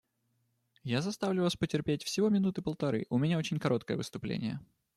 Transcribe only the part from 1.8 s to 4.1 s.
всего минуты полторы, у меня очень короткое